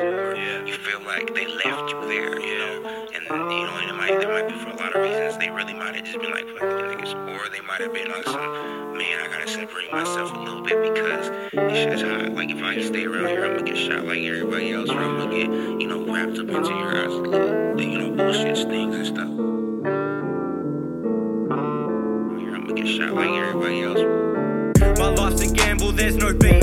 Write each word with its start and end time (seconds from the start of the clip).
or 0.00 0.34
you 0.66 0.74
feel 0.74 1.00
like 1.04 1.32
they 1.34 1.46
left 1.46 1.90
you 1.90 2.00
there, 2.08 2.40
you 2.40 2.58
know, 2.58 3.06
and 3.14 3.22
you 3.24 3.30
know, 3.30 3.76
and 3.80 3.90
it 3.90 3.94
might, 3.94 4.20
there 4.20 4.28
might 4.28 4.48
be 4.48 4.54
for 4.58 4.70
a 4.70 4.76
lot 4.76 4.94
of 4.94 5.02
reasons. 5.02 5.38
They 5.38 5.50
really 5.50 5.74
might 5.74 5.94
have 5.94 6.04
just 6.04 6.18
been 6.18 6.30
like, 6.32 6.46
fuck 6.48 6.60
the 6.60 6.66
niggas, 6.66 7.14
or 7.14 7.48
they 7.50 7.60
might 7.60 7.80
have 7.80 7.92
been 7.92 8.10
on 8.10 8.24
some, 8.24 8.96
man, 8.98 9.22
I 9.22 9.28
gotta 9.28 9.48
separate 9.48 9.92
myself 9.92 10.34
a 10.34 10.38
little 10.38 10.62
bit 10.62 10.94
because 10.94 11.30
this 11.52 11.76
shit 11.76 11.92
is 11.92 12.02
hot. 12.02 12.32
Like 12.34 12.50
if 12.50 12.62
I 12.62 12.80
stay 12.82 13.04
around 13.04 13.28
here, 13.28 13.44
I'm 13.44 13.56
gonna 13.56 13.70
get 13.70 13.76
shot 13.76 14.04
like 14.04 14.18
everybody 14.18 14.72
else, 14.72 14.90
or 14.90 14.98
I'm 14.98 15.18
gonna 15.18 15.30
get, 15.30 15.50
you 15.80 15.86
know, 15.86 16.04
wrapped 16.12 16.38
up 16.38 16.48
into 16.48 16.70
your 16.70 16.96
ass, 16.96 17.10
little, 17.10 17.80
you 17.80 17.98
know, 17.98 18.10
bullshit 18.16 18.56
things 18.68 18.96
and 18.96 19.06
stuff. 19.06 19.28
Here, 22.40 22.54
I'm 22.54 22.66
gonna 22.66 22.74
get 22.74 22.88
shot 22.88 23.12
like 23.14 23.30
everybody 23.30 23.82
else. 23.82 24.00
My 24.98 25.08
life's 25.10 25.42
a 25.42 25.52
gamble, 25.52 25.92
there's 25.92 26.16
no 26.16 26.32
beating 26.32 26.53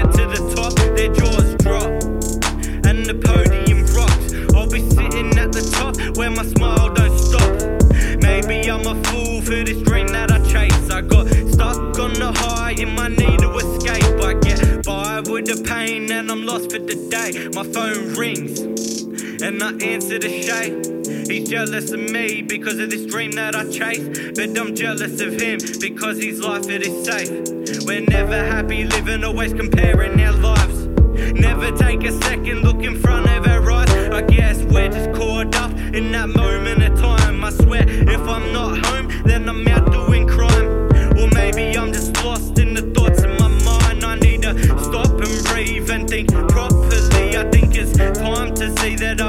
get 0.00 0.12
to 0.12 0.26
the 0.26 0.40
top. 0.54 0.72
Their 0.96 1.12
jaws 1.12 1.54
drop 1.64 1.90
and 2.88 3.04
the 3.06 3.14
podium 3.14 3.84
rocks. 3.94 4.32
I'll 4.54 4.68
be 4.68 4.80
sitting 4.90 5.36
at 5.38 5.52
the 5.52 5.64
top 5.76 5.96
where 6.16 6.30
my 6.30 6.44
smile 6.44 6.92
don't 6.94 7.18
stop. 7.18 7.52
Maybe 8.22 8.70
I'm 8.70 8.86
a 8.86 8.96
fool 9.04 9.42
for 9.42 9.64
this 9.64 9.80
dream 9.82 10.08
that 10.08 10.30
I 10.32 10.38
chase. 10.52 10.90
I 10.90 11.02
got 11.02 11.26
stuck 11.52 11.98
on 11.98 12.14
the 12.14 12.32
high 12.34 12.74
and 12.78 12.94
my 12.94 13.08
need 13.08 13.40
to 13.40 13.50
escape. 13.56 14.20
I 14.22 14.34
get 14.34 14.84
by 14.84 15.20
with 15.20 15.46
the 15.46 15.62
pain 15.68 16.10
and 16.10 16.30
I'm 16.30 16.44
lost 16.44 16.72
for 16.72 16.78
the 16.78 16.96
day. 17.10 17.48
My 17.54 17.64
phone 17.64 18.14
rings 18.14 18.69
and 19.42 19.62
I 19.62 19.72
answer 19.84 20.18
the 20.18 20.28
shade. 20.42 21.30
He's 21.30 21.48
jealous 21.48 21.90
of 21.92 22.00
me 22.00 22.42
because 22.42 22.78
of 22.78 22.90
this 22.90 23.06
dream 23.06 23.32
that 23.32 23.54
I 23.54 23.64
chase. 23.70 24.06
But 24.34 24.58
I'm 24.58 24.74
jealous 24.74 25.20
of 25.20 25.40
him 25.40 25.58
because 25.80 26.22
his 26.22 26.40
life 26.40 26.68
it 26.68 26.86
is 26.86 27.04
safe. 27.04 27.30
We're 27.86 28.02
never 28.02 28.36
happy 28.36 28.84
living, 28.84 29.24
always 29.24 29.54
comparing 29.54 30.20
our 30.20 30.32
lives. 30.32 30.86
Never 31.32 31.70
take 31.72 32.04
a 32.04 32.12
second 32.22 32.62
look 32.62 32.82
in 32.82 33.00
front 33.00 33.28
of 33.30 33.46
our 33.46 33.70
eyes. 33.70 33.90
I 34.10 34.22
guess 34.22 34.62
we're 34.64 34.88
just 34.88 35.12
caught 35.12 35.54
up 35.56 35.72
in 35.72 36.12
that 36.12 36.28
moment 36.28 36.82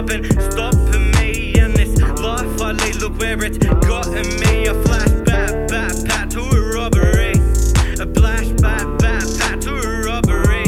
been 0.06 0.24
stopping 0.52 1.12
me. 1.12 1.54
And 1.60 1.74
this 1.76 2.00
life 2.20 2.62
I 2.62 2.72
lead, 2.72 2.96
look 2.96 3.20
where 3.20 3.44
it's 3.44 3.58
gotten 3.58 4.28
me. 4.42 4.68
A 4.68 4.74
flashback, 4.74 5.68
back, 5.68 6.08
back 6.08 6.30
to 6.32 6.42
a 6.42 6.74
robbery. 6.74 7.32
A 8.00 8.08
flashback, 8.08 9.00
back, 9.00 9.24
back 9.40 9.60
to 9.62 9.74
a 9.76 10.02
robbery. 10.06 10.66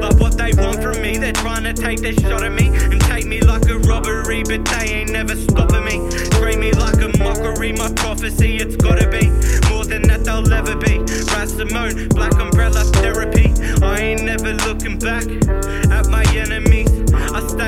Like 0.00 0.18
what 0.20 0.38
they 0.38 0.52
want 0.54 0.82
from 0.82 1.00
me, 1.02 1.18
they're 1.18 1.32
trying 1.32 1.64
to 1.64 1.72
take 1.72 2.00
their 2.00 2.14
shot 2.14 2.42
at 2.42 2.52
me 2.52 2.68
and 2.68 3.00
take 3.02 3.26
me 3.26 3.40
like 3.40 3.68
a 3.68 3.78
robbery, 3.80 4.42
but 4.44 4.64
they 4.64 4.86
ain't 4.86 5.10
never 5.10 5.36
stopping 5.36 5.84
me. 5.84 6.08
Treat 6.38 6.58
me 6.58 6.72
like 6.72 7.00
a 7.02 7.10
mockery, 7.18 7.72
my 7.72 7.92
prophecy, 7.92 8.56
it's 8.56 8.76
gotta 8.76 9.08
be 9.08 9.30
more 9.70 9.84
than 9.84 10.02
that 10.08 10.24
they'll 10.24 10.52
ever 10.52 10.76
be. 10.76 10.98
Raz 11.32 11.52
Simone, 11.52 12.08
black 12.08 12.34
umbrella 12.40 12.84
therapy. 12.84 13.52
I 13.82 14.00
ain't 14.00 14.22
never 14.22 14.52
looking 14.52 14.98
back 14.98 15.24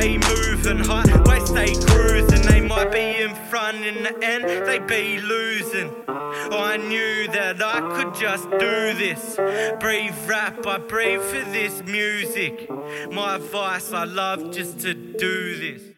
stay 0.06 0.18
moving 0.18 0.78
high, 0.78 1.04
I 1.26 1.44
stay 1.44 1.74
cruising. 1.86 2.42
They 2.42 2.60
might 2.60 2.92
be 2.92 3.22
in 3.22 3.34
front 3.50 3.84
in 3.84 4.04
the 4.04 4.24
end, 4.24 4.44
they 4.44 4.78
be 4.78 5.18
losing. 5.20 5.90
I 6.08 6.76
knew 6.76 7.26
that 7.28 7.60
I 7.62 7.80
could 7.96 8.14
just 8.14 8.48
do 8.50 8.94
this. 8.94 9.36
Breathe 9.80 10.14
rap, 10.26 10.64
I 10.66 10.78
breathe 10.78 11.22
for 11.22 11.50
this 11.50 11.82
music. 11.82 12.70
My 13.10 13.36
advice, 13.36 13.92
I 13.92 14.04
love 14.04 14.52
just 14.52 14.78
to 14.80 14.94
do 14.94 15.58
this. 15.58 15.95